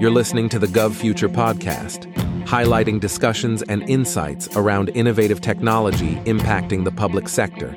[0.00, 2.10] You're listening to the Gov Future podcast,
[2.46, 7.72] highlighting discussions and insights around innovative technology impacting the public sector.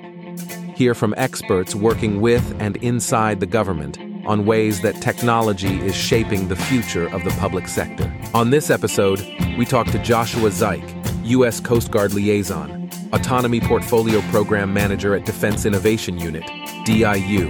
[0.73, 6.47] Hear from experts working with and inside the government on ways that technology is shaping
[6.47, 8.09] the future of the public sector.
[8.33, 9.19] On this episode,
[9.57, 11.59] we talk to Joshua Zike, U.S.
[11.59, 16.49] Coast Guard Liaison, Autonomy Portfolio Program Manager at Defense Innovation Unit,
[16.85, 17.49] DIU.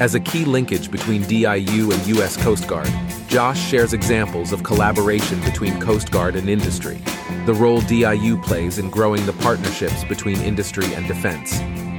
[0.00, 2.36] As a key linkage between DIU and U.S.
[2.36, 2.92] Coast Guard,
[3.28, 7.02] Josh shares examples of collaboration between Coast Guard and industry,
[7.44, 11.58] the role DIU plays in growing the partnerships between industry and defense,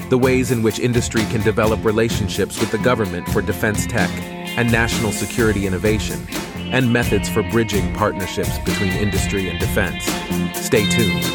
[0.10, 4.10] the ways in which industry can develop relationships with the government for defense tech
[4.58, 6.26] and national security innovation,
[6.72, 10.06] and methods for bridging partnerships between industry and defense.
[10.58, 11.26] Stay tuned.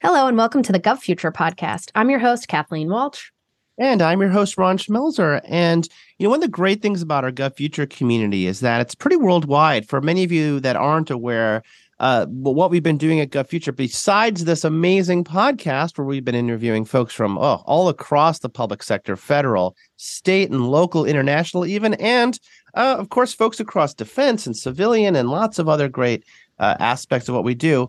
[0.00, 1.90] Hello, and welcome to the Gov Future podcast.
[1.94, 3.33] I'm your host, Kathleen Walch.
[3.78, 5.40] And I'm your host, Ron Schmelzer.
[5.44, 5.88] And
[6.18, 8.94] you know, one of the great things about our Gov Future community is that it's
[8.94, 9.88] pretty worldwide.
[9.88, 11.64] For many of you that aren't aware,
[11.98, 16.36] uh, what we've been doing at Gov Future, besides this amazing podcast where we've been
[16.36, 21.94] interviewing folks from oh, all across the public sector, federal, state, and local, international, even,
[21.94, 22.38] and
[22.74, 26.24] uh, of course, folks across defense and civilian and lots of other great
[26.58, 27.88] uh, aspects of what we do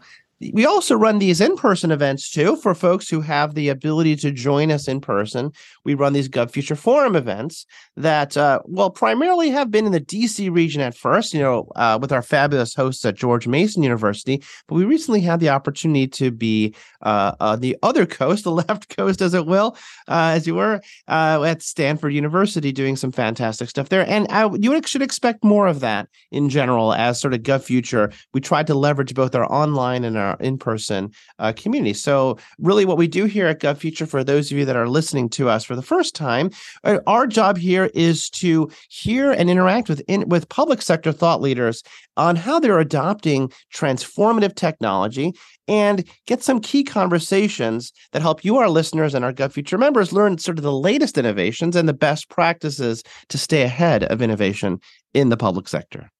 [0.53, 4.71] we also run these in-person events too for folks who have the ability to join
[4.71, 5.51] us in person.
[5.83, 10.01] We run these gov future forum events that uh, well primarily have been in the
[10.01, 14.43] dc region at first you know uh, with our fabulous hosts at george mason university
[14.67, 18.95] but we recently had the opportunity to be uh, on the other coast the left
[18.95, 19.77] coast as it will
[20.09, 24.07] uh, as you were uh, at stanford university doing some fantastic stuff there.
[24.07, 28.11] And I, you should expect more of that in general as sort of gov future.
[28.33, 31.93] We tried to leverage both our online and our our in-person uh, community.
[31.93, 34.89] So really what we do here at Gov Future, for those of you that are
[34.89, 36.49] listening to us for the first time,
[36.83, 41.41] uh, our job here is to hear and interact with in, with public sector thought
[41.41, 41.83] leaders
[42.17, 45.33] on how they're adopting transformative technology
[45.67, 50.13] and get some key conversations that help you, our listeners, and our Gov Future members
[50.13, 54.79] learn sort of the latest innovations and the best practices to stay ahead of innovation
[55.13, 56.11] in the public sector.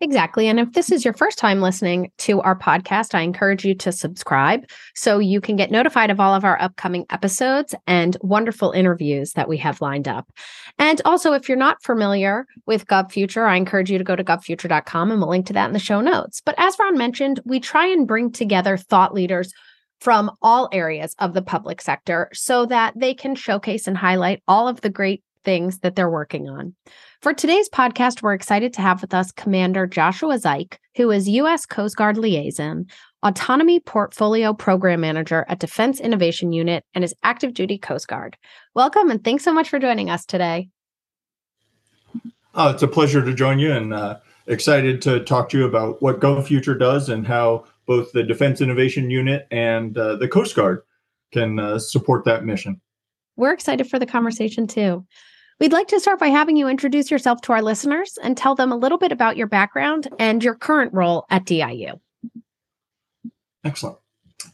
[0.00, 0.46] Exactly.
[0.46, 3.90] And if this is your first time listening to our podcast, I encourage you to
[3.90, 4.64] subscribe
[4.94, 9.48] so you can get notified of all of our upcoming episodes and wonderful interviews that
[9.48, 10.30] we have lined up.
[10.78, 15.10] And also, if you're not familiar with GovFuture, I encourage you to go to govfuture.com
[15.10, 16.40] and we'll link to that in the show notes.
[16.44, 19.52] But as Ron mentioned, we try and bring together thought leaders
[20.00, 24.68] from all areas of the public sector so that they can showcase and highlight all
[24.68, 26.74] of the great things that they're working on.
[27.22, 31.66] For today's podcast, we're excited to have with us Commander Joshua Zike, who is U.S.
[31.66, 32.86] Coast Guard Liaison,
[33.22, 38.36] Autonomy Portfolio Program Manager at Defense Innovation Unit, and is active duty Coast Guard.
[38.74, 40.68] Welcome and thanks so much for joining us today.
[42.54, 46.02] Oh, it's a pleasure to join you and uh, excited to talk to you about
[46.02, 50.82] what GovFuture does and how both the Defense Innovation Unit and uh, the Coast Guard
[51.32, 52.80] can uh, support that mission.
[53.38, 55.06] We're excited for the conversation too.
[55.60, 58.72] We'd like to start by having you introduce yourself to our listeners and tell them
[58.72, 62.00] a little bit about your background and your current role at DIU.
[63.64, 63.96] Excellent.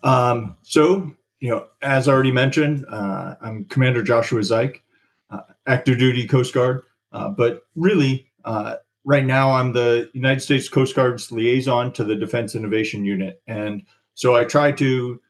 [0.02, 4.80] Um, so, you know, as I already mentioned, uh, I'm Commander Joshua Zike,
[5.30, 10.68] uh, active duty Coast Guard, uh, but really, uh, right now I'm the United States
[10.68, 13.42] Coast Guard's liaison to the Defense Innovation Unit.
[13.46, 13.82] And
[14.14, 15.20] so I try to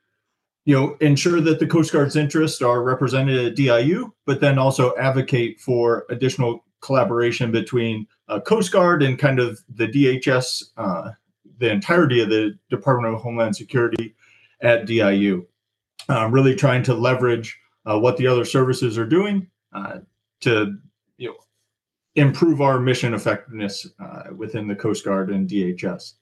[0.64, 4.96] you know, ensure that the Coast Guard's interests are represented at DIU, but then also
[4.96, 11.10] advocate for additional collaboration between uh, Coast Guard and kind of the DHS, uh,
[11.58, 14.14] the entirety of the Department of Homeland Security
[14.62, 15.46] at DIU.
[16.08, 19.98] Uh, really trying to leverage uh, what the other services are doing uh,
[20.40, 20.76] to,
[21.16, 21.36] you know,
[22.14, 26.14] improve our mission effectiveness uh, within the Coast Guard and DHS.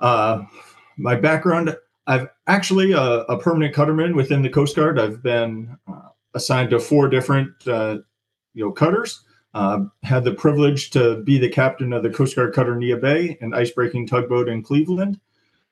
[0.00, 1.76] my background
[2.10, 4.98] I've actually a, a, permanent cutterman within the Coast Guard.
[4.98, 7.98] I've been uh, assigned to four different uh,
[8.52, 9.22] you know cutters.
[9.54, 13.38] Uh, had the privilege to be the captain of the Coast Guard cutter Neah Bay,
[13.40, 15.20] an icebreaking tugboat in Cleveland,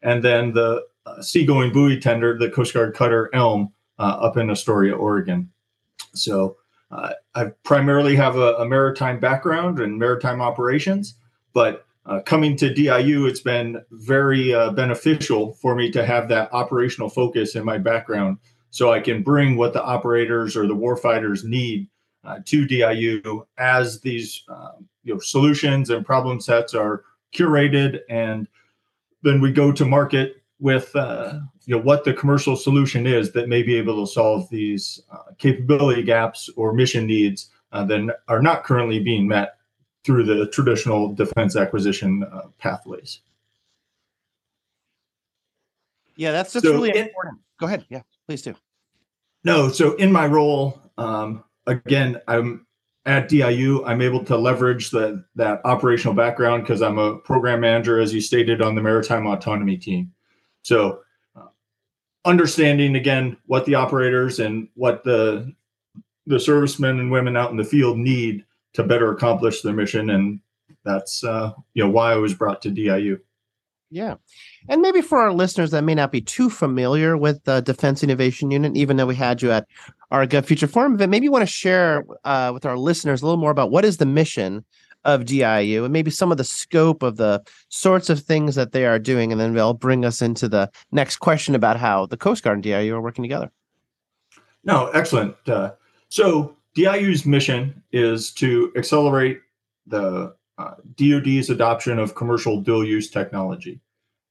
[0.02, 4.48] and then the uh, seagoing buoy tender, the Coast Guard cutter Elm, uh, up in
[4.48, 5.50] Astoria, Oregon.
[6.14, 6.56] So
[6.92, 11.14] uh, I primarily have a, a maritime background and maritime operations,
[11.52, 16.52] but uh, coming to DIU, it's been very uh, beneficial for me to have that
[16.52, 18.38] operational focus in my background
[18.70, 21.88] so I can bring what the operators or the warfighters need
[22.24, 28.48] uh, to DIU as these um, you know, solutions and problem sets are curated and
[29.22, 33.48] then we go to market with uh, you know what the commercial solution is that
[33.48, 38.42] may be able to solve these uh, capability gaps or mission needs uh, that are
[38.42, 39.57] not currently being met
[40.08, 43.20] through the traditional defense acquisition uh, pathways.
[46.16, 47.40] Yeah, that's just so really in, important.
[47.60, 47.84] Go ahead.
[47.90, 48.54] Yeah, please do.
[49.44, 52.66] No, so in my role, um, again, I'm
[53.04, 53.84] at DIU.
[53.84, 58.22] I'm able to leverage the, that operational background because I'm a program manager, as you
[58.22, 60.10] stated, on the maritime autonomy team.
[60.62, 61.00] So,
[61.36, 61.48] uh,
[62.24, 65.54] understanding again what the operators and what the
[66.26, 70.40] the servicemen and women out in the field need to better accomplish their mission, and
[70.84, 73.18] that's uh, you know why I was brought to DIU.
[73.90, 74.16] Yeah.
[74.68, 78.50] And maybe for our listeners that may not be too familiar with the Defense Innovation
[78.50, 79.66] Unit, even though we had you at
[80.10, 83.24] our Gov Future Forum event, maybe you want to share uh, with our listeners a
[83.24, 84.64] little more about what is the mission
[85.04, 88.84] of DIU and maybe some of the scope of the sorts of things that they
[88.84, 89.32] are doing.
[89.32, 92.62] And then they'll bring us into the next question about how the Coast Guard and
[92.62, 93.50] DIU are working together.
[94.64, 95.34] No, excellent.
[95.48, 95.72] Uh,
[96.10, 99.40] so DIU's mission is to accelerate
[99.88, 103.80] the uh, DoD's adoption of commercial dual use technology.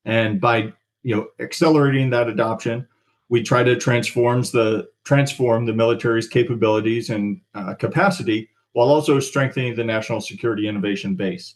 [0.05, 0.71] And by
[1.03, 2.87] you know accelerating that adoption,
[3.27, 9.75] we try to transforms the transform the military's capabilities and uh, capacity while also strengthening
[9.75, 11.55] the national security innovation base.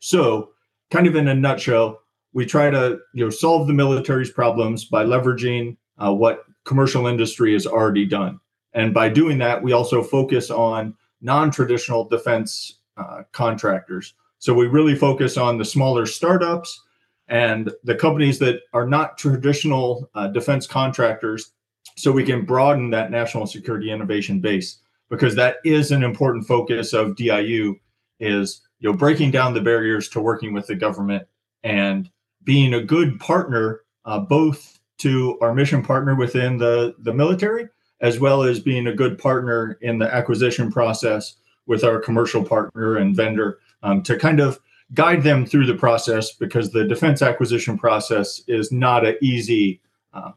[0.00, 0.50] So,
[0.90, 2.00] kind of in a nutshell,
[2.32, 7.52] we try to you know solve the military's problems by leveraging uh, what commercial industry
[7.52, 8.40] has already done,
[8.74, 14.14] and by doing that, we also focus on non-traditional defense uh, contractors.
[14.38, 16.82] So we really focus on the smaller startups
[17.28, 21.52] and the companies that are not traditional uh, defense contractors
[21.96, 24.78] so we can broaden that national security innovation base
[25.10, 27.76] because that is an important focus of DIU
[28.20, 31.26] is you know breaking down the barriers to working with the government
[31.64, 32.10] and
[32.44, 37.68] being a good partner uh, both to our mission partner within the the military
[38.02, 42.96] as well as being a good partner in the acquisition process with our commercial partner
[42.96, 44.58] and vendor um, to kind of
[44.92, 49.80] guide them through the process because the defense acquisition process is not an easy
[50.12, 50.34] um,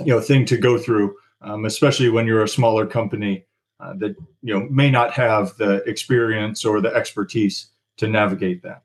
[0.00, 3.44] you know thing to go through um, especially when you're a smaller company
[3.80, 8.82] uh, that you know may not have the experience or the expertise to navigate that.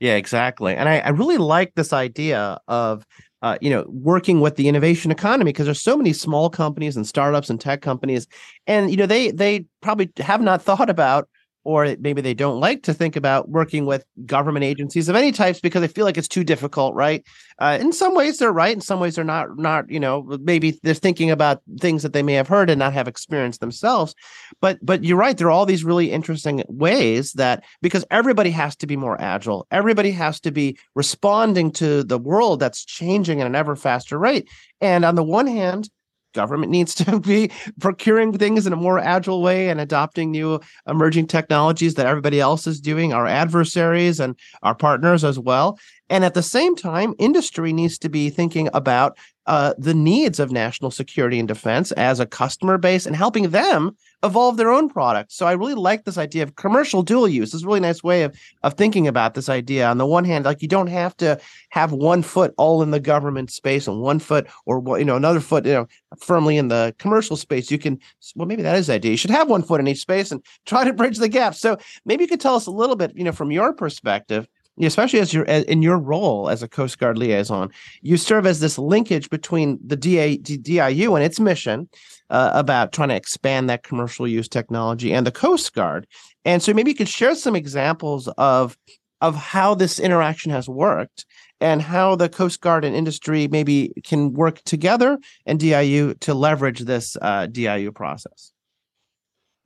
[0.00, 0.74] Yeah exactly.
[0.74, 3.06] And i, I really like this idea of
[3.42, 7.06] uh, you know, working with the innovation economy because there's so many small companies and
[7.06, 8.26] startups and tech companies,
[8.66, 11.28] and you know they they probably have not thought about
[11.64, 15.60] or maybe they don't like to think about working with government agencies of any types
[15.60, 17.24] because they feel like it's too difficult right?
[17.58, 18.74] Uh, in some ways they're right.
[18.74, 22.22] In some ways they're not not you know maybe they're thinking about things that they
[22.22, 24.14] may have heard and not have experienced themselves.
[24.60, 28.76] But but you're right there are all these really interesting ways that because everybody has
[28.76, 29.66] to be more agile.
[29.70, 34.48] Everybody has to be responding to the world that's changing at an ever faster rate.
[34.80, 35.88] And on the one hand
[36.32, 37.50] government needs to be
[37.80, 42.66] procuring things in a more agile way and adopting new emerging technologies that everybody else
[42.66, 45.78] is doing, our adversaries and our partners as well.
[46.08, 49.16] And at the same time, industry needs to be thinking about
[49.50, 53.96] uh, the needs of national security and defense as a customer base and helping them
[54.22, 55.34] evolve their own products.
[55.34, 57.52] So I really like this idea of commercial dual use.
[57.52, 59.88] It's a really nice way of of thinking about this idea.
[59.88, 63.00] On the one hand, like you don't have to have one foot all in the
[63.00, 65.88] government space and one foot or you know another foot you know
[66.20, 67.72] firmly in the commercial space.
[67.72, 67.98] You can
[68.36, 69.10] well maybe that is the idea.
[69.10, 71.56] You should have one foot in each space and try to bridge the gap.
[71.56, 74.46] So maybe you could tell us a little bit, you know, from your perspective
[74.86, 77.70] especially as you're in your role as a Coast Guard liaison,
[78.02, 81.88] you serve as this linkage between the DA, DIU and its mission
[82.30, 86.06] uh, about trying to expand that commercial use technology and the Coast Guard.
[86.44, 88.76] And so maybe you could share some examples of
[89.20, 91.26] of how this interaction has worked
[91.60, 96.80] and how the Coast Guard and industry maybe can work together and DIU to leverage
[96.80, 98.52] this uh, DIU process.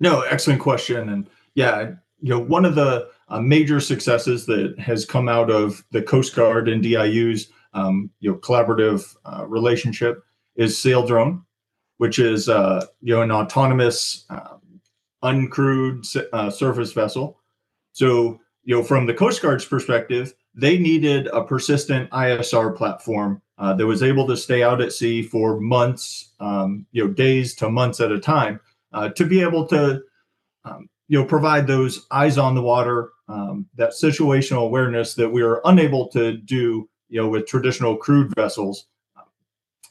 [0.01, 1.09] No, excellent question.
[1.09, 1.93] And yeah,
[2.25, 6.35] you know, one of the uh, major successes that has come out of the Coast
[6.35, 10.25] Guard and DIU's um, you know collaborative uh, relationship
[10.57, 11.45] is Saildrone,
[11.99, 14.81] which is uh, you know an autonomous um,
[15.23, 17.39] uncrewed uh, surface vessel.
[17.93, 23.75] So you know from the Coast Guard's perspective, they needed a persistent ISR platform uh,
[23.75, 27.69] that was able to stay out at sea for months, um, you know, days to
[27.69, 28.61] months at a time,
[28.95, 30.01] uh, to be able to
[30.65, 35.43] um, you know provide those eyes on the water um, that situational awareness that we
[35.43, 38.87] are unable to do you know with traditional crewed vessels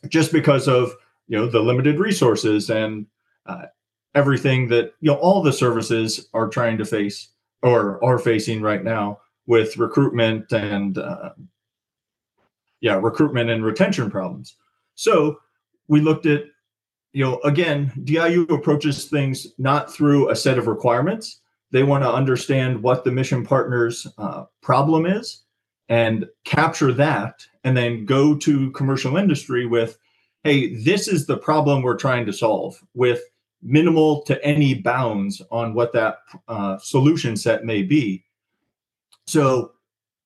[0.10, 0.94] just because of
[1.28, 3.06] you know the limited resources and
[3.46, 3.66] uh,
[4.16, 7.30] everything that you know all the services are trying to face
[7.62, 11.32] or are facing right now with recruitment and uh,
[12.82, 14.58] yeah recruitment and retention problems.
[14.96, 15.40] So
[15.88, 16.44] we looked at
[17.14, 21.42] you know, again, DIU approaches things not through a set of requirements.
[21.72, 25.44] They want to understand what the mission partner's uh, problem is
[25.90, 29.98] and capture that, and then go to commercial industry with,
[30.44, 33.22] hey, this is the problem we're trying to solve with
[33.62, 36.18] minimal to any bounds on what that
[36.48, 38.24] uh, solution set may be.
[39.28, 39.74] So,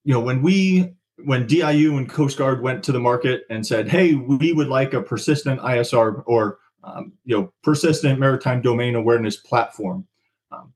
[0.04, 3.90] you know, when we when DIU and Coast Guard went to the market and said,
[3.90, 9.36] "Hey, we would like a persistent ISR or um, you know persistent maritime domain awareness
[9.38, 10.08] platform,"
[10.52, 10.74] um,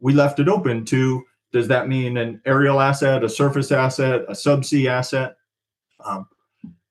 [0.00, 1.24] we left it open to.
[1.50, 5.36] Does that mean an aerial asset, a surface asset, a subsea asset?
[6.04, 6.28] Um,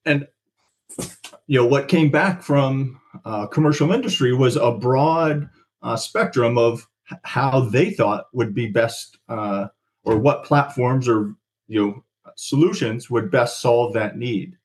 [0.05, 0.27] and
[1.45, 5.50] you know what came back from uh, commercial industry was a broad
[5.81, 6.88] uh, spectrum of
[7.24, 9.67] how they thought would be best uh,
[10.03, 11.36] or what platforms or
[11.67, 12.03] you know
[12.36, 14.57] solutions would best solve that need.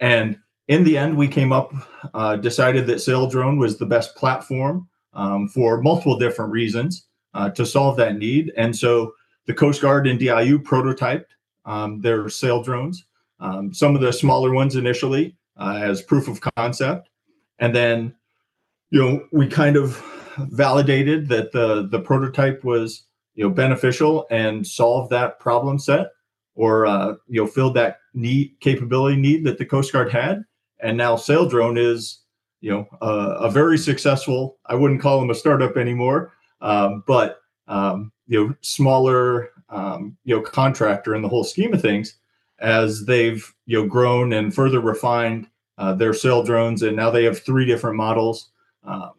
[0.00, 0.38] And
[0.68, 1.72] in the end, we came up,
[2.14, 7.66] uh, decided that Saildrone was the best platform um, for multiple different reasons uh, to
[7.66, 8.52] solve that need.
[8.56, 9.12] And so
[9.46, 11.26] the Coast Guard and DIU prototyped
[11.64, 12.98] um, their Saildrones,
[13.40, 17.08] um, some of the smaller ones initially uh, as proof of concept.
[17.58, 18.14] And then,
[18.90, 20.02] you know, we kind of
[20.38, 23.04] validated that the, the prototype was,
[23.34, 26.08] you know, beneficial and solved that problem set
[26.54, 30.42] or uh, you know filled that need capability need that the Coast Guard had,
[30.82, 32.18] and now Saildrone is
[32.60, 34.58] you know a very successful.
[34.66, 40.36] I wouldn't call them a startup anymore, um, but um, you know smaller um, you
[40.36, 42.16] know contractor in the whole scheme of things
[42.60, 45.48] as they've you know grown and further refined
[45.78, 48.50] uh, their Saildrones, and now they have three different models.
[48.84, 49.12] Um,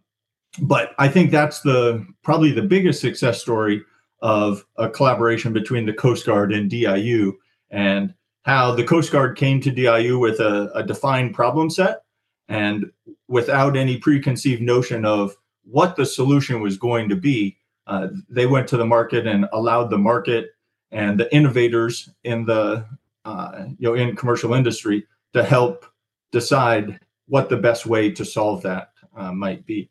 [0.62, 3.82] but I think that's the probably the biggest success story
[4.22, 7.34] of a collaboration between the Coast Guard and DIU
[7.72, 12.03] and how the Coast Guard came to DIU with a, a defined problem set
[12.47, 12.91] and
[13.27, 17.57] without any preconceived notion of what the solution was going to be.
[17.88, 20.51] Uh, they went to the market and allowed the market
[20.91, 22.85] and the innovators in the
[23.25, 25.85] uh, you know in commercial industry to help
[26.31, 29.89] decide what the best way to solve that uh, might be.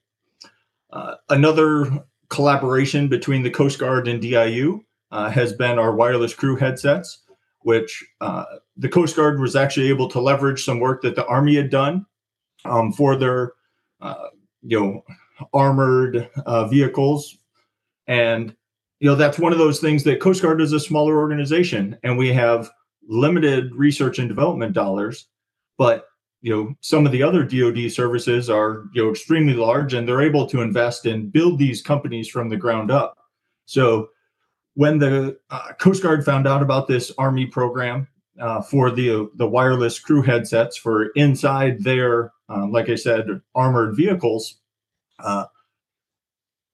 [0.91, 6.57] Uh, another collaboration between the Coast Guard and DIU uh, has been our wireless crew
[6.57, 7.22] headsets,
[7.65, 8.45] which uh,
[8.77, 12.07] the Coast Guard was actually able to leverage some work that the Army had done
[12.65, 13.53] um, for their,
[14.01, 14.29] uh,
[14.63, 15.05] you know,
[15.53, 17.39] armored uh, vehicles,
[18.07, 18.55] and
[19.01, 22.17] you know that's one of those things that Coast Guard is a smaller organization, and
[22.17, 22.71] we have
[23.09, 25.27] limited research and development dollars,
[25.79, 26.07] but
[26.41, 30.23] you know some of the other DoD services are you know extremely large and they're
[30.23, 33.17] able to invest and build these companies from the ground up.
[33.67, 34.09] So
[34.75, 38.09] when the uh, Coast Guard found out about this Army program
[38.41, 43.97] uh, for the the wireless crew headsets for inside their, um, like I said, armored
[43.97, 44.57] vehicles,
[45.19, 45.47] uh,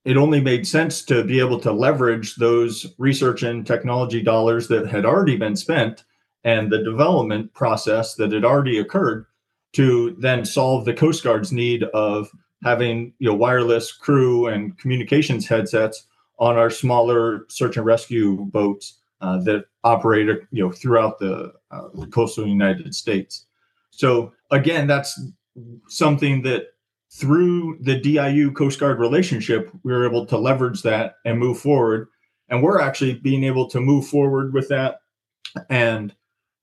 [0.05, 4.87] it only made sense to be able to leverage those research and technology dollars that
[4.87, 6.05] had already been spent
[6.45, 9.27] and the development process that had already occurred
[9.73, 12.31] to then solve the Coast Guard's need of
[12.63, 16.07] having you know wireless crew and communications headsets
[16.39, 21.89] on our smaller search and rescue boats uh, that operate you know throughout the, uh,
[21.95, 23.47] the coastal United States.
[23.91, 25.21] So again, that's
[25.89, 26.69] something that
[27.11, 32.09] through the DIU Coast Guard relationship, we were able to leverage that and move forward.
[32.51, 35.01] And we're actually being able to move forward with that
[35.71, 36.15] and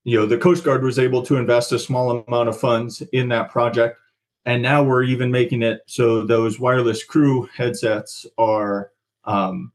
[0.03, 3.29] you know the coast guard was able to invest a small amount of funds in
[3.29, 3.97] that project
[4.45, 8.91] and now we're even making it so those wireless crew headsets are
[9.25, 9.71] um,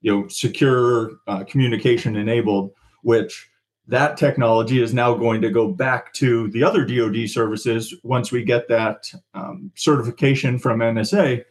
[0.00, 3.48] you know secure uh, communication enabled which
[3.86, 8.42] that technology is now going to go back to the other dod services once we
[8.42, 11.44] get that um, certification from nsa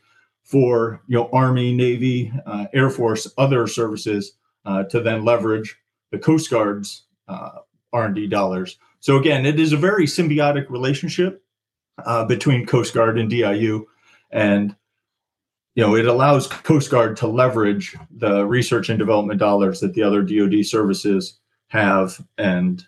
[0.44, 4.34] for you know army navy uh, air force other services
[4.66, 5.78] uh, to then leverage
[6.12, 7.60] the coast guard's uh,
[7.94, 8.78] R&D dollars.
[9.00, 11.44] So again, it is a very symbiotic relationship
[12.06, 13.86] uh, between Coast Guard and DIU,
[14.32, 14.76] and
[15.76, 20.04] you know it allows Coast Guard to leverage the research and development dollars that the
[20.04, 22.86] other DoD services have, and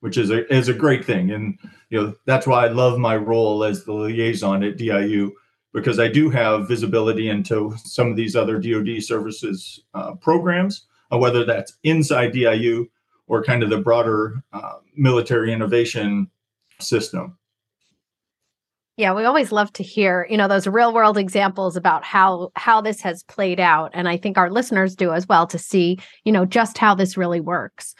[0.00, 1.30] which is a is a great thing.
[1.30, 1.58] And
[1.90, 5.32] you know that's why I love my role as the liaison at DIU
[5.72, 11.18] because I do have visibility into some of these other DoD services uh, programs, uh,
[11.18, 12.86] whether that's inside DIU
[13.26, 16.30] or kind of the broader uh, military innovation
[16.78, 17.38] system.
[18.98, 22.80] Yeah, we always love to hear, you know, those real world examples about how how
[22.80, 26.32] this has played out and I think our listeners do as well to see, you
[26.32, 27.94] know, just how this really works.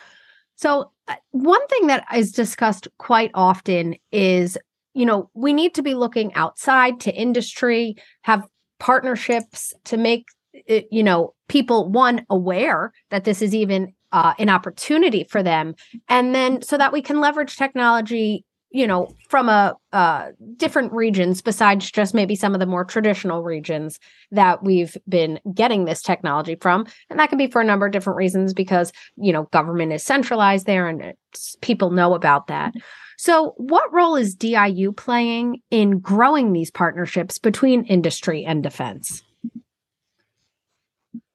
[0.57, 4.59] So, uh, one thing that is discussed quite often is
[4.95, 8.47] you know, we need to be looking outside to industry, have
[8.79, 14.51] partnerships to make it, you know people one aware that this is even uh, an
[14.51, 15.75] opportunity for them
[16.09, 21.43] and then so that we can leverage technology you know from a uh, different regions
[21.43, 23.99] besides just maybe some of the more traditional regions
[24.31, 26.87] that we've been getting this technology from.
[27.11, 30.03] And that can be for a number of different reasons because you know government is
[30.03, 31.15] centralized there and
[31.61, 32.73] people know about that.
[33.19, 39.23] So what role is diu playing in growing these partnerships between industry and defense?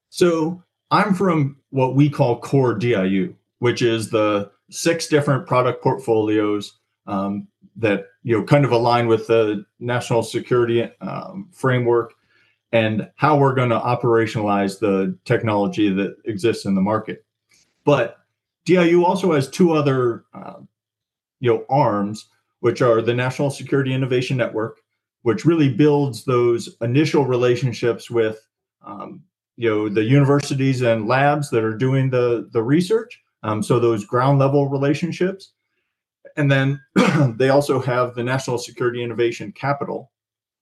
[0.10, 6.78] So i'm from what we call core diu which is the six different product portfolios
[7.08, 12.14] um, that you know kind of align with the national security um, framework
[12.72, 17.26] and how we're going to operationalize the technology that exists in the market.
[17.86, 18.18] But
[18.66, 20.60] DIU also has two other uh,
[21.40, 22.28] you know arms,
[22.60, 24.80] which are the National Security Innovation Network,
[25.22, 28.46] which really builds those initial relationships with
[28.86, 29.24] um,
[29.56, 33.22] you know the universities and labs that are doing the the research.
[33.44, 35.54] Um, so those ground level relationships,
[36.38, 36.80] and then
[37.38, 40.12] they also have the National Security Innovation Capital,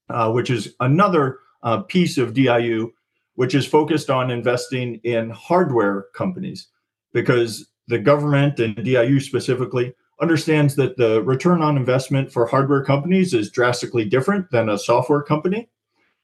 [0.10, 2.92] uh, which is another uh, piece of DIU,
[3.36, 6.70] which is focused on investing in hardware companies
[7.14, 13.34] because the government and DIU specifically understands that the return on investment for hardware companies
[13.34, 15.70] is drastically different than a software company.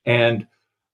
[0.05, 0.47] And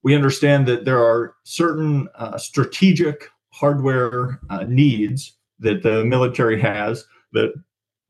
[0.04, 7.06] we understand that there are certain uh, strategic hardware uh, needs that the military has
[7.34, 7.54] that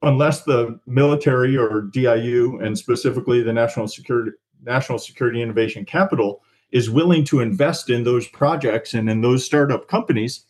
[0.01, 4.31] unless the military or DIU and specifically the National Security
[4.63, 9.87] National Security Innovation Capital is willing to invest in those projects and in those startup
[9.87, 10.45] companies,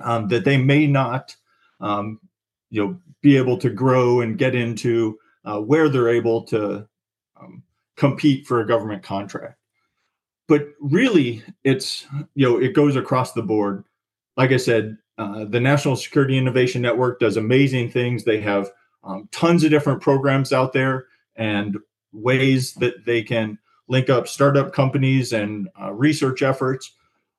[0.00, 1.36] um, that they may not,
[1.80, 2.20] um,
[2.70, 6.86] you know, be able to grow and get into uh, where they're able to
[7.40, 7.62] um,
[7.96, 9.58] compete for a government contract.
[10.48, 13.84] But really, it's you know it goes across the board.
[14.36, 18.24] Like I said, uh, the National Security Innovation Network does amazing things.
[18.24, 18.70] They have
[19.02, 21.78] um, tons of different programs out there and
[22.12, 26.92] ways that they can link up startup companies and uh, research efforts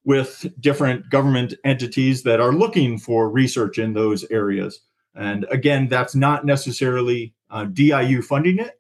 [0.06, 4.80] with different government entities that are looking for research in those areas.
[5.16, 8.80] And again, that's not necessarily uh, DIU funding it,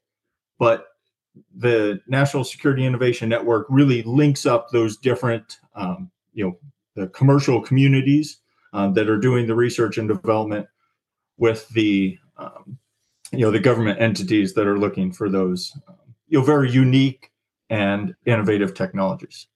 [0.57, 0.87] but
[1.55, 6.57] the National Security Innovation Network really links up those different, um, you know,
[6.95, 8.37] the commercial communities
[8.77, 10.67] um, that are doing the research and development
[11.37, 12.77] with the um,
[13.31, 15.95] you know the government entities that are looking for those um,
[16.27, 17.31] you know very unique
[17.71, 19.47] and innovative technologies.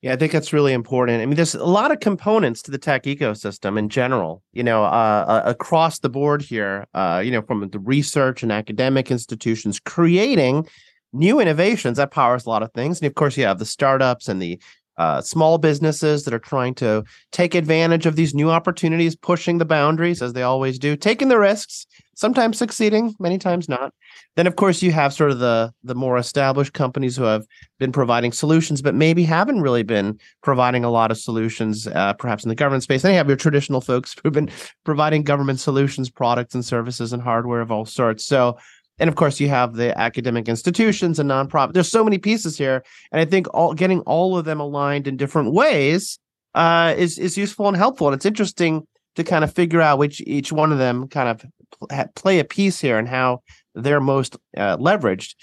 [0.00, 1.20] Yeah, I think that's really important.
[1.20, 4.84] I mean, there's a lot of components to the tech ecosystem in general, you know,
[4.84, 9.80] uh, uh, across the board here, uh, you know, from the research and academic institutions
[9.80, 10.68] creating
[11.12, 13.00] new innovations that powers a lot of things.
[13.00, 14.60] And of course, you have the startups and the
[14.98, 19.64] uh, small businesses that are trying to take advantage of these new opportunities, pushing the
[19.64, 23.94] boundaries as they always do, taking the risks, sometimes succeeding, many times not.
[24.34, 27.46] Then, of course, you have sort of the the more established companies who have
[27.78, 32.44] been providing solutions, but maybe haven't really been providing a lot of solutions, uh, perhaps
[32.44, 33.02] in the government space.
[33.02, 34.50] Then you have your traditional folks who've been
[34.84, 38.24] providing government solutions, products, and services, and hardware of all sorts.
[38.24, 38.58] So
[38.98, 41.72] and of course you have the academic institutions and nonprofit.
[41.72, 42.82] There's so many pieces here
[43.12, 46.18] and i think all getting all of them aligned in different ways
[46.54, 48.08] uh, is is useful and helpful.
[48.08, 52.14] And it's interesting to kind of figure out which each one of them kind of
[52.14, 53.42] play a piece here and how
[53.74, 55.34] they're most uh, leveraged.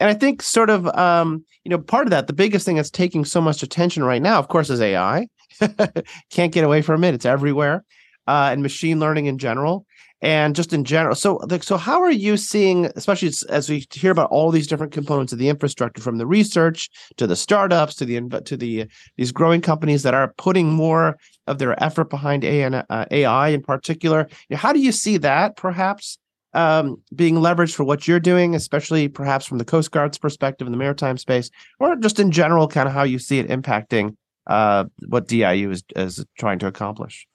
[0.00, 2.90] And i think sort of um, you know part of that the biggest thing that's
[2.90, 5.28] taking so much attention right now of course is ai
[6.30, 7.14] can't get away from it.
[7.14, 7.84] It's everywhere.
[8.26, 9.86] Uh, and machine learning in general
[10.22, 11.14] and just in general.
[11.14, 15.32] So, so how are you seeing, especially as we hear about all these different components
[15.32, 19.60] of the infrastructure, from the research to the startups to the to the these growing
[19.60, 24.28] companies that are putting more of their effort behind AI, uh, in particular?
[24.52, 26.18] How do you see that perhaps
[26.52, 30.72] um, being leveraged for what you're doing, especially perhaps from the Coast Guard's perspective in
[30.72, 34.84] the maritime space, or just in general, kind of how you see it impacting uh,
[35.08, 37.26] what DIU is is trying to accomplish?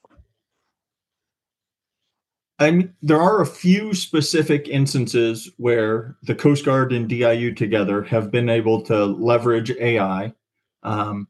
[2.60, 8.04] I mean, there are a few specific instances where the Coast Guard and DIU together
[8.04, 10.34] have been able to leverage AI
[10.84, 11.28] um,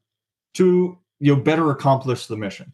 [0.54, 2.74] to you know better accomplish the mission.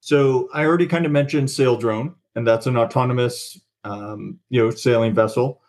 [0.00, 5.14] So I already kind of mentioned Saildrone, and that's an autonomous um, you know sailing
[5.14, 5.60] vessel.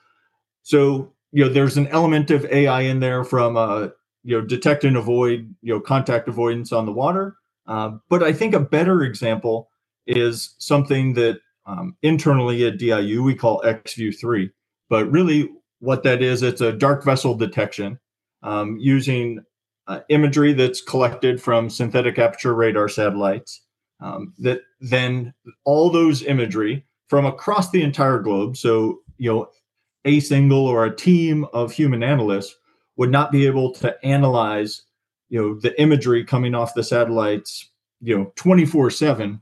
[0.63, 3.89] So you know there's an element of AI in there from uh,
[4.23, 7.36] you know detect and avoid you know contact avoidance on the water.
[7.67, 9.69] Uh, but I think a better example
[10.08, 14.49] is something that um, internally at DIU we call XView 3.
[14.89, 15.49] But really,
[15.80, 17.99] what that is, it's a dark vessel detection
[18.41, 19.43] um, using
[19.88, 23.62] uh, imagery that's collected from synthetic aperture radar satellites.
[23.99, 25.34] Um, that then
[25.65, 29.49] all those imagery from across the entire globe, so you know,
[30.06, 32.56] a single or a team of human analysts
[32.95, 34.84] would not be able to analyze,
[35.30, 39.41] you know, the imagery coming off the satellites, you know, 24 7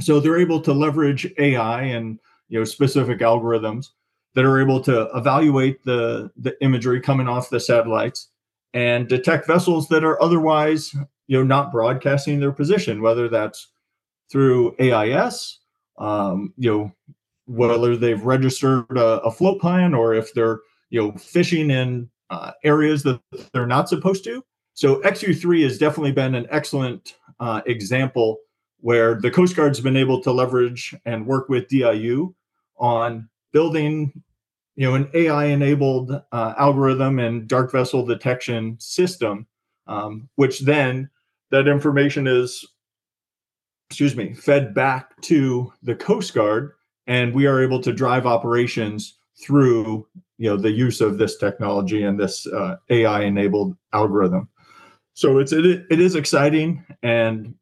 [0.00, 3.88] so they're able to leverage AI and you know specific algorithms
[4.34, 8.28] that are able to evaluate the the imagery coming off the satellites
[8.74, 10.94] and detect vessels that are otherwise
[11.26, 13.68] you know not broadcasting their position, whether that's
[14.30, 15.58] through AIS,
[15.98, 16.92] um, you know,
[17.46, 22.52] whether they've registered a, a, float plan or if they're you know fishing in uh,
[22.64, 23.20] areas that
[23.52, 24.42] they're not supposed to.
[24.74, 28.38] So XView 3 has definitely been an excellent uh, example
[28.82, 32.34] where the Coast Guard's been able to leverage and work with DIU
[32.76, 34.12] on building,
[34.74, 39.46] you know, an AI-enabled uh, algorithm and dark vessel detection system,
[39.86, 41.08] um, which then
[41.52, 42.66] that information is,
[43.88, 46.72] excuse me, fed back to the Coast Guard,
[47.06, 52.02] and we are able to drive operations through, you know, the use of this technology
[52.02, 54.48] and this uh, AI-enabled algorithm.
[55.14, 57.54] So it's it, it is exciting and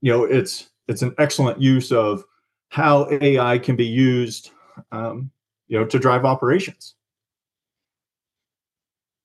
[0.00, 2.24] you know it's it's an excellent use of
[2.70, 4.50] how AI can be used,
[4.92, 5.30] um,
[5.68, 6.94] you know, to drive operations.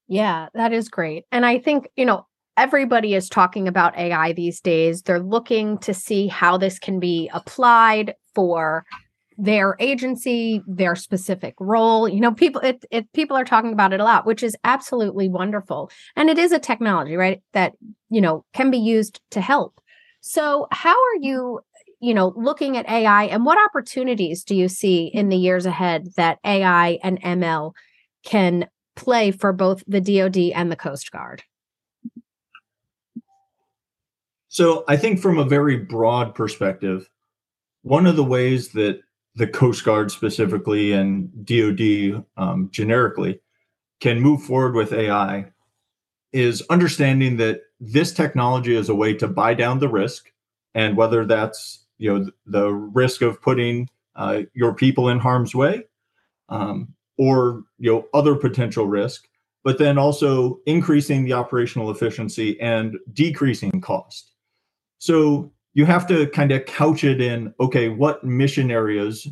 [0.07, 1.25] Yeah, that is great.
[1.31, 5.01] And I think, you know, everybody is talking about AI these days.
[5.01, 8.85] They're looking to see how this can be applied for
[9.37, 12.07] their agency, their specific role.
[12.07, 15.27] You know, people it, it people are talking about it a lot, which is absolutely
[15.27, 15.89] wonderful.
[16.15, 17.73] And it is a technology, right, that,
[18.09, 19.79] you know, can be used to help.
[20.25, 21.59] So, how are you,
[21.99, 26.13] you know, looking at AI and what opportunities do you see in the years ahead
[26.15, 27.73] that AI and ML
[28.23, 31.43] can play for both the DoD and the Coast Guard?
[34.47, 37.09] So, I think from a very broad perspective,
[37.81, 39.01] one of the ways that
[39.36, 43.41] the Coast Guard specifically and DoD um, generically
[43.99, 45.51] can move forward with AI
[46.31, 50.31] is understanding that this technology is a way to buy down the risk,
[50.73, 55.83] and whether that's you know the risk of putting uh, your people in harm's way,
[56.49, 59.27] um, or you know other potential risk,
[59.63, 64.31] but then also increasing the operational efficiency and decreasing cost.
[64.99, 69.27] So you have to kind of couch it in okay, what mission areas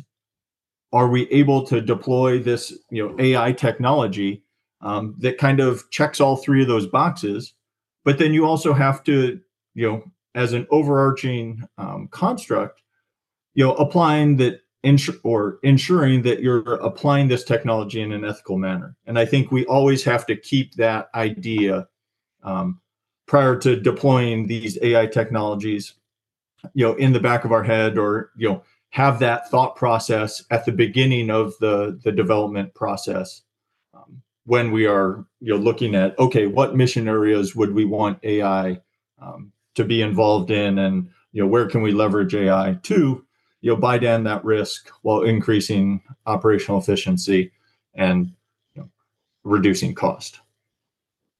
[0.92, 4.42] are we able to deploy this you know AI technology
[4.82, 7.54] um, that kind of checks all three of those boxes.
[8.04, 9.40] But then you also have to,
[9.74, 12.82] you know, as an overarching um, construct,
[13.54, 18.58] you know, applying that insur- or ensuring that you're applying this technology in an ethical
[18.58, 18.96] manner.
[19.06, 21.86] And I think we always have to keep that idea
[22.42, 22.80] um,
[23.26, 25.94] prior to deploying these AI technologies,
[26.74, 30.44] you know, in the back of our head or, you know, have that thought process
[30.50, 33.42] at the beginning of the the development process
[34.44, 38.80] when we are you know looking at okay what mission areas would we want ai
[39.20, 43.24] um, to be involved in and you know where can we leverage ai to
[43.60, 47.52] you know buy down that risk while increasing operational efficiency
[47.94, 48.32] and
[48.74, 48.90] you know,
[49.44, 50.40] reducing cost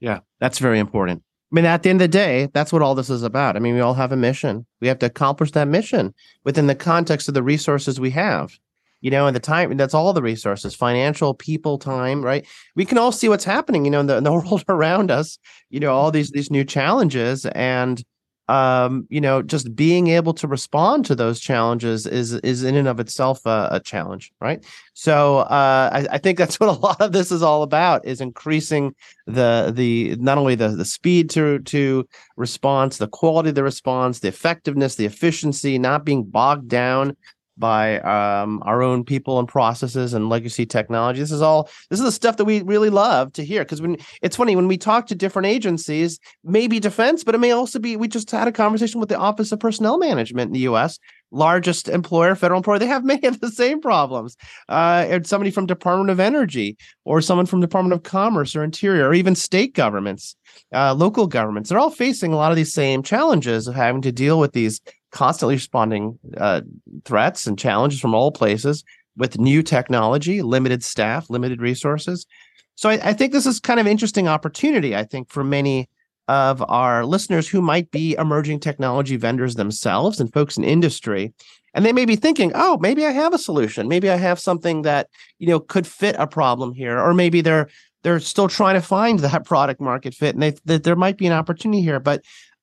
[0.00, 2.94] yeah that's very important I mean, at the end of the day, that's what all
[2.94, 3.56] this is about.
[3.56, 4.64] I mean, we all have a mission.
[4.80, 8.58] We have to accomplish that mission within the context of the resources we have
[9.02, 12.46] you know, and the time that's all the resources, financial, people, time, right?
[12.74, 15.38] We can all see what's happening, you know, in the, in the world around us,
[15.68, 18.02] you know, all these these new challenges and
[18.48, 22.88] um, you know, just being able to respond to those challenges is is in and
[22.88, 24.64] of itself a, a challenge, right?
[24.94, 28.20] So uh, I, I, think that's what a lot of this is all about: is
[28.20, 28.94] increasing
[29.26, 34.18] the the not only the the speed to to response, the quality of the response,
[34.18, 37.16] the effectiveness, the efficiency, not being bogged down
[37.62, 41.20] by um, our own people and processes and legacy technology.
[41.20, 43.98] This is all this is the stuff that we really love to hear because when
[44.20, 47.96] it's funny when we talk to different agencies, maybe defense, but it may also be.
[47.96, 50.98] We just had a conversation with the Office of Personnel Management in the U.S.
[51.32, 54.36] Largest employer, federal employer, they have many of the same problems.
[54.68, 59.08] Uh, and somebody from Department of Energy, or someone from Department of Commerce or Interior,
[59.08, 60.36] or even state governments,
[60.74, 64.12] uh, local governments, they're all facing a lot of these same challenges of having to
[64.12, 66.62] deal with these constantly responding uh,
[67.04, 68.84] threats and challenges from all places
[69.16, 72.26] with new technology, limited staff, limited resources.
[72.74, 74.96] So I, I, think this is kind of interesting opportunity.
[74.96, 75.88] I think for many
[76.28, 81.32] of our listeners who might be emerging technology vendors themselves and folks in industry,
[81.74, 83.88] and they may be thinking, "Oh, maybe I have a solution.
[83.88, 85.08] Maybe I have something that
[85.38, 87.68] you know could fit a problem here," or maybe they're
[88.02, 91.26] they're still trying to find that product market fit, and they that there might be
[91.26, 92.00] an opportunity here.
[92.00, 92.22] But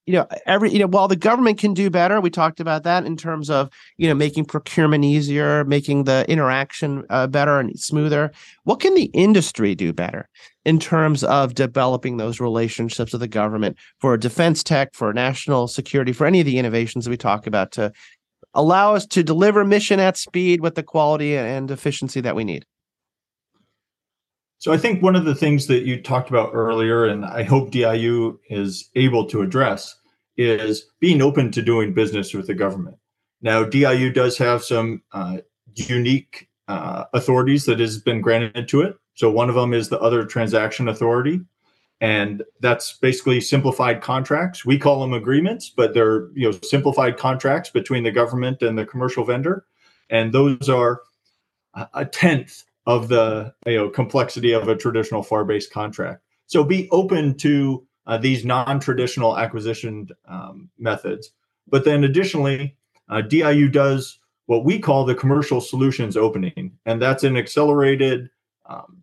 [0.09, 3.05] you know every you know while the government can do better we talked about that
[3.05, 8.31] in terms of you know making procurement easier making the interaction uh, better and smoother
[8.63, 10.27] what can the industry do better
[10.65, 16.11] in terms of developing those relationships with the government for defense tech for national security
[16.11, 17.91] for any of the innovations that we talk about to
[18.53, 22.65] allow us to deliver mission at speed with the quality and efficiency that we need
[24.59, 27.71] so I think one of the things that you talked about earlier, and I hope
[27.71, 29.95] DIU is able to address,
[30.35, 32.97] is being open to doing business with the government.
[33.41, 35.37] Now, DIU does have some uh,
[35.75, 38.97] unique uh, authorities that has been granted to it.
[39.19, 41.41] So one of them is the other transaction authority,
[41.99, 44.65] and that's basically simplified contracts.
[44.65, 48.85] We call them agreements, but they're you know simplified contracts between the government and the
[48.85, 49.65] commercial vendor,
[50.09, 51.01] and those are
[51.93, 56.23] a tenth of the you know complexity of a traditional FAR-based contract.
[56.45, 61.31] So be open to uh, these non-traditional acquisition um, methods.
[61.67, 62.77] But then additionally,
[63.09, 68.29] uh, DIU does what we call the commercial solutions opening, and that's an accelerated,
[68.65, 68.98] um,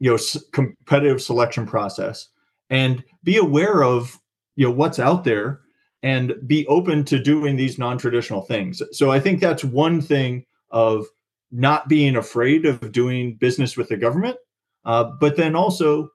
[0.00, 2.28] you know, competitive selection process.
[2.70, 4.18] And be aware of
[4.56, 5.60] you know what's out there,
[6.02, 8.82] and be open to doing these non-traditional things.
[8.92, 11.06] So I think that's one thing of
[11.50, 14.36] not being afraid of doing business with the government,
[14.84, 16.10] uh, but then also,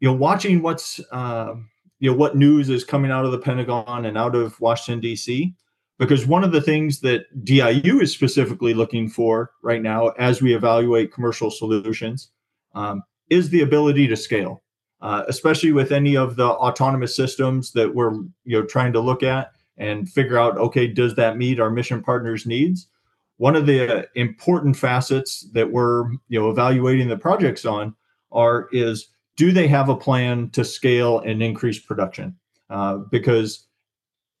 [0.00, 1.54] you know, watching what's uh,
[1.98, 5.54] you know what news is coming out of the Pentagon and out of Washington D.C.
[5.98, 10.54] Because one of the things that DIU is specifically looking for right now, as we
[10.54, 12.30] evaluate commercial solutions,
[12.74, 14.62] um, is the ability to scale,
[15.00, 19.22] uh, especially with any of the autonomous systems that we're you know trying to look
[19.22, 20.56] at and figure out.
[20.58, 22.88] Okay, does that meet our mission partners' needs?
[23.36, 27.94] one of the important facets that we're you know evaluating the projects on
[28.32, 32.36] are is do they have a plan to scale and increase production
[32.70, 33.66] uh, because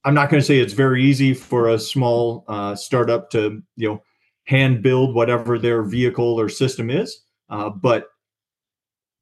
[0.04, 3.88] i'm not going to say it's very easy for a small uh, startup to you
[3.88, 4.02] know
[4.44, 8.08] hand build whatever their vehicle or system is uh, but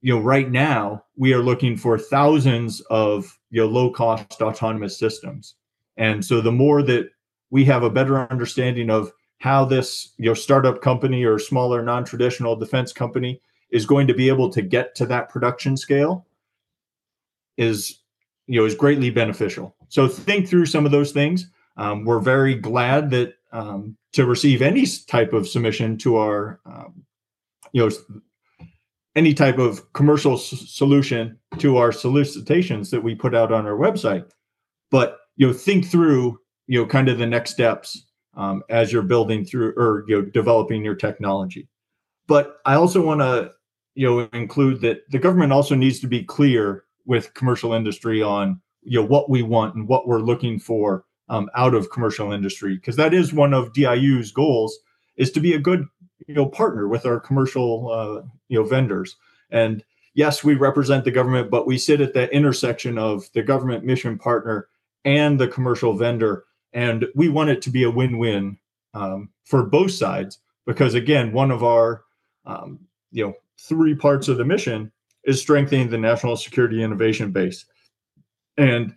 [0.03, 4.99] you know right now we are looking for thousands of you know low cost autonomous
[4.99, 5.55] systems.
[5.97, 7.11] And so the more that
[7.51, 12.57] we have a better understanding of how this you know startup company or smaller non-traditional
[12.57, 16.27] defense company is going to be able to get to that production scale
[17.57, 18.01] is
[18.47, 19.75] you know is greatly beneficial.
[19.89, 21.49] So think through some of those things.
[21.79, 27.05] Um, we're very glad that um, to receive any type of submission to our um,
[27.73, 28.23] you know
[29.15, 33.77] any type of commercial s- solution to our solicitations that we put out on our
[33.77, 34.31] website
[34.91, 39.03] but you know think through you know kind of the next steps um, as you're
[39.03, 41.69] building through or you know developing your technology.
[42.27, 43.53] But I also want to
[43.95, 48.61] you know include that the government also needs to be clear with commercial industry on
[48.83, 52.77] you know what we want and what we're looking for um, out of commercial industry
[52.77, 54.79] because that is one of DIU's goals
[55.17, 55.85] is to be a good
[56.27, 59.17] you know partner with our commercial uh, you know vendors.
[59.51, 63.85] And yes we represent the government but we sit at the intersection of the government
[63.85, 64.69] mission partner
[65.05, 68.57] and the commercial vendor and we want it to be a win-win
[68.95, 72.05] um, for both sides because again one of our
[72.45, 72.79] um,
[73.11, 74.91] you know three parts of the mission
[75.25, 77.65] is strengthening the national security innovation base.
[78.57, 78.95] And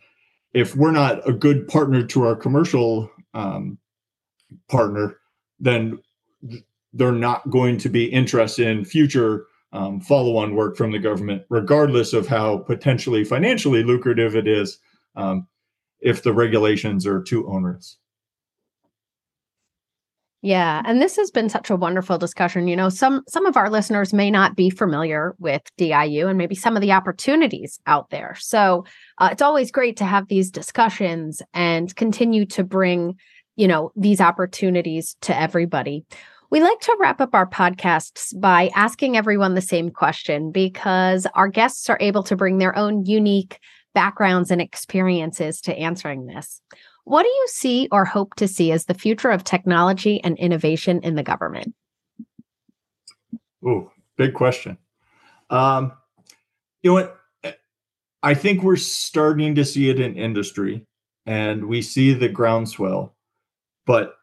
[0.54, 3.78] if we're not a good partner to our commercial um,
[4.70, 5.18] partner
[5.60, 6.00] then
[6.96, 12.14] they're not going to be interested in future um, follow-on work from the government regardless
[12.14, 14.80] of how potentially financially lucrative it is
[15.16, 15.48] um,
[16.00, 17.98] if the regulations are too onerous.
[20.46, 22.68] Yeah, and this has been such a wonderful discussion.
[22.68, 26.54] You know, some some of our listeners may not be familiar with DIU and maybe
[26.54, 28.36] some of the opportunities out there.
[28.40, 28.86] So,
[29.18, 33.16] uh, it's always great to have these discussions and continue to bring,
[33.56, 36.06] you know, these opportunities to everybody.
[36.56, 41.50] We like to wrap up our podcasts by asking everyone the same question because our
[41.50, 43.60] guests are able to bring their own unique
[43.94, 46.62] backgrounds and experiences to answering this.
[47.04, 51.02] What do you see or hope to see as the future of technology and innovation
[51.04, 51.76] in the government?
[53.62, 54.78] Oh, big question.
[55.50, 55.92] Um,
[56.84, 57.20] you know what?
[58.24, 60.86] I think we're starting to see it in industry
[61.26, 63.14] and we see the groundswell,
[63.86, 64.16] but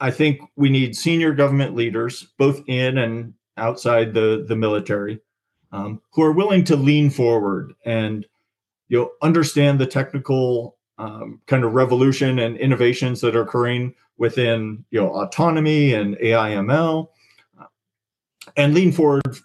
[0.00, 5.20] I think we need senior government leaders, both in and outside the, the military,
[5.72, 8.26] um, who are willing to lean forward and
[8.88, 14.84] you know understand the technical um, kind of revolution and innovations that are occurring within
[14.90, 17.08] you know autonomy and AIML,
[18.56, 19.38] and lean forward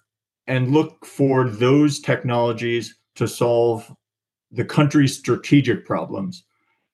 [0.48, 3.94] and look for those technologies to solve
[4.52, 6.44] the country's strategic problems,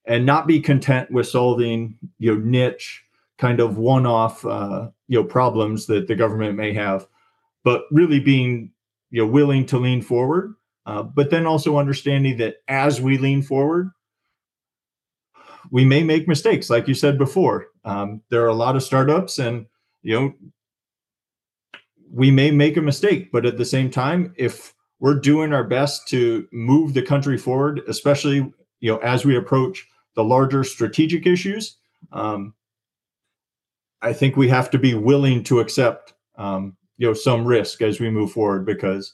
[0.06, 3.04] and not be content with solving you know niche
[3.38, 7.08] kind of one-off uh, you know problems that the government may have,
[7.64, 8.72] but really being
[9.12, 13.42] you know willing to lean forward, uh, but then also understanding that as we lean
[13.42, 13.92] forward,
[15.72, 17.68] we may make mistakes, like you said before.
[17.86, 19.66] Um, there are a lot of startups, and
[20.02, 20.34] you know
[22.12, 26.08] we may make a mistake, but at the same time, if we're doing our best
[26.08, 31.78] to move the country forward, especially you know as we approach the larger strategic issues,
[32.12, 32.54] um,
[34.02, 38.00] I think we have to be willing to accept um, you know some risk as
[38.00, 39.14] we move forward because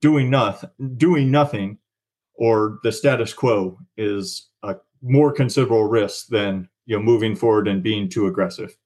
[0.00, 1.78] doing nothing, doing nothing,
[2.34, 7.82] or the status quo is a more considerable risk than you know moving forward and
[7.82, 8.76] being too aggressive.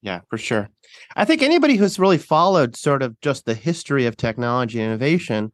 [0.00, 0.68] Yeah, for sure.
[1.16, 5.52] I think anybody who's really followed sort of just the history of technology and innovation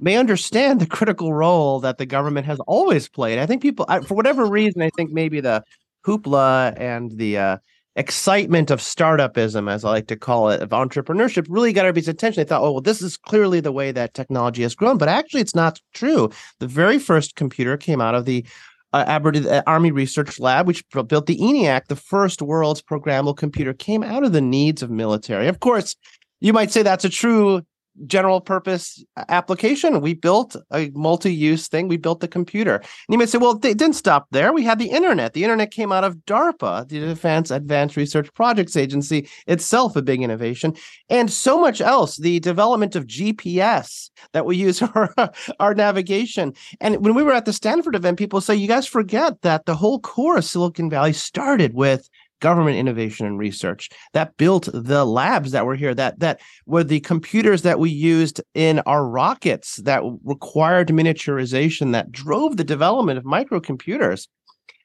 [0.00, 3.38] may understand the critical role that the government has always played.
[3.38, 5.62] I think people, for whatever reason, I think maybe the
[6.06, 7.56] hoopla and the uh,
[7.96, 12.40] excitement of startupism, as I like to call it, of entrepreneurship, really got everybody's attention.
[12.40, 14.98] They thought, oh, well, this is clearly the way that technology has grown.
[14.98, 16.30] But actually, it's not true.
[16.58, 18.46] The very first computer came out of the
[18.92, 24.02] uh, uh, Army Research Lab, which built the ENIAC, the first world's programmable computer, came
[24.02, 25.48] out of the needs of military.
[25.48, 25.96] Of course,
[26.40, 27.62] you might say that's a true
[28.06, 30.00] general purpose application.
[30.00, 31.88] We built a multi-use thing.
[31.88, 32.76] We built the computer.
[32.76, 34.52] And you might say, well, they didn't stop there.
[34.52, 35.32] We had the internet.
[35.32, 40.22] The internet came out of DARPA, the Defense Advanced Research Projects Agency, itself a big
[40.22, 40.74] innovation,
[41.08, 42.16] and so much else.
[42.16, 45.14] The development of GPS that we use for
[45.60, 46.54] our navigation.
[46.80, 49.76] And when we were at the Stanford event, people say, you guys forget that the
[49.76, 52.08] whole core of Silicon Valley started with
[52.42, 57.00] government innovation and research that built the labs that were here that that were the
[57.00, 63.24] computers that we used in our rockets that required miniaturization that drove the development of
[63.24, 64.28] microcomputers.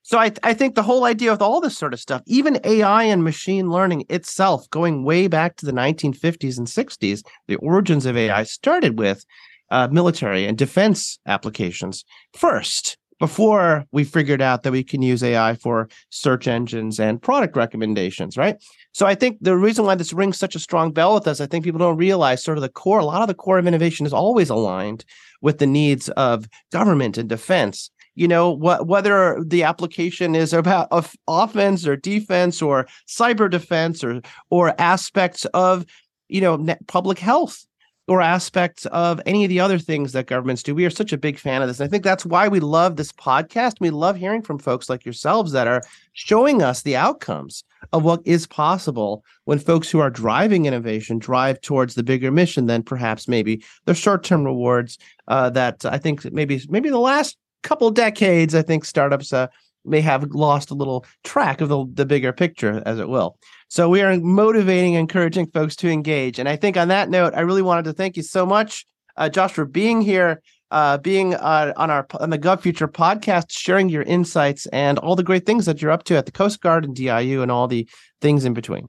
[0.04, 3.04] So I, I think the whole idea with all this sort of stuff, even AI
[3.04, 8.16] and machine learning itself, going way back to the 1950s and 60s, the origins of
[8.16, 9.26] AI started with
[9.70, 15.56] uh, military and defense applications first before we figured out that we can use AI
[15.56, 18.58] for search engines and product recommendations, right?
[18.92, 21.48] So I think the reason why this rings such a strong bell with us, I
[21.48, 24.06] think people don't realize sort of the core, a lot of the core of innovation
[24.06, 25.06] is always aligned
[25.42, 27.90] with the needs of government and defense.
[28.16, 30.88] You know, what whether the application is about
[31.28, 35.86] offense or defense or cyber defense or or aspects of
[36.28, 37.64] you know public health
[38.08, 40.74] or aspects of any of the other things that governments do.
[40.74, 41.80] We are such a big fan of this.
[41.80, 43.82] And I think that's why we love this podcast.
[43.82, 45.82] We love hearing from folks like yourselves that are
[46.14, 51.60] showing us the outcomes of what is possible when folks who are driving innovation drive
[51.62, 56.62] towards the bigger mission than perhaps maybe the short-term rewards uh, that I think maybe
[56.70, 59.48] maybe the last couple decades I think startups uh,
[59.88, 63.38] may have lost a little track of the, the bigger picture, as it will.
[63.70, 66.40] So we are motivating, encouraging folks to engage.
[66.40, 68.86] And I think on that note, I really wanted to thank you so much,
[69.18, 73.52] uh, Josh, for being here, uh, being uh, on our on the Gov Future podcast,
[73.52, 76.62] sharing your insights and all the great things that you're up to at the Coast
[76.62, 77.88] Guard and DIU and all the
[78.22, 78.88] things in between.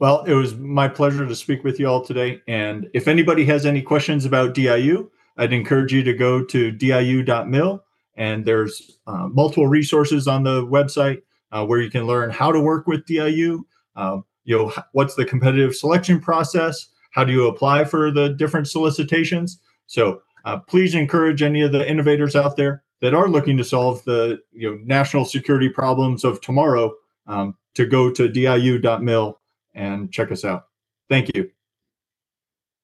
[0.00, 2.40] Well, it was my pleasure to speak with you all today.
[2.46, 7.84] And if anybody has any questions about DIU, I'd encourage you to go to diu.mil
[8.18, 12.60] and there's uh, multiple resources on the website uh, where you can learn how to
[12.60, 13.64] work with DIU.
[13.96, 16.88] Um, you know, what's the competitive selection process?
[17.12, 19.60] How do you apply for the different solicitations?
[19.86, 24.04] So uh, please encourage any of the innovators out there that are looking to solve
[24.04, 26.92] the you know national security problems of tomorrow
[27.26, 29.40] um, to go to diu.mil
[29.74, 30.64] and check us out.
[31.08, 31.50] Thank you.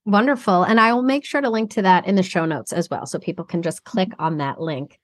[0.07, 0.65] Wonderful.
[0.65, 3.07] And I will make sure to link to that in the show notes as well.
[3.07, 4.25] So people can just click mm-hmm.
[4.25, 4.99] on that link.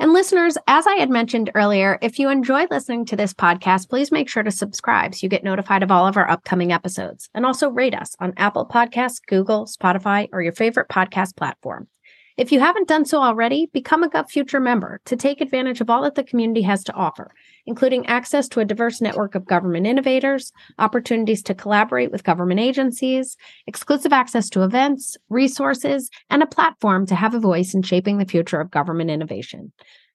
[0.00, 4.10] And listeners, as I had mentioned earlier, if you enjoy listening to this podcast, please
[4.10, 7.30] make sure to subscribe so you get notified of all of our upcoming episodes.
[7.32, 11.86] And also rate us on Apple Podcasts, Google, Spotify, or your favorite podcast platform.
[12.36, 15.88] If you haven't done so already, become a Gov Future member to take advantage of
[15.88, 17.30] all that the community has to offer,
[17.66, 23.36] including access to a diverse network of government innovators, opportunities to collaborate with government agencies,
[23.66, 28.24] exclusive access to events, resources, and a platform to have a voice in shaping the
[28.26, 29.72] future of government innovation.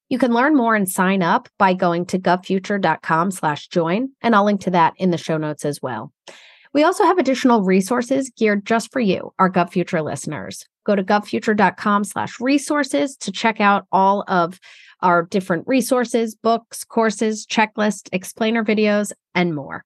[0.10, 4.46] You can learn more and sign up by going to govfuture.com slash join, and I'll
[4.46, 6.12] link to that in the show notes as well.
[6.74, 10.68] We also have additional resources geared just for you, our GovFuture listeners.
[10.90, 14.60] Go to govfuture.com slash resources to check out all of
[15.02, 19.86] our different resources, books, courses, checklist, explainer videos, and more.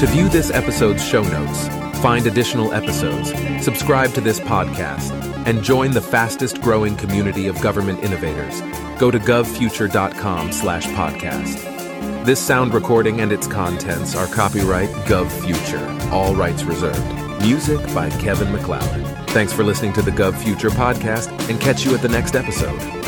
[0.00, 1.68] To view this episode's show notes,
[2.02, 3.32] find additional episodes,
[3.64, 5.12] subscribe to this podcast,
[5.46, 8.62] and join the fastest growing community of government innovators,
[8.98, 11.73] go to govfuture.com slash podcast.
[12.24, 17.42] This sound recording and its contents are copyright GovFuture, all rights reserved.
[17.42, 19.28] Music by Kevin MacLeod.
[19.32, 23.03] Thanks for listening to the GovFuture podcast and catch you at the next episode.